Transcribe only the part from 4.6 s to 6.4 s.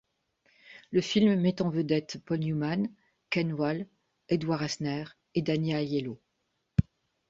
Asner et Danny Aiello.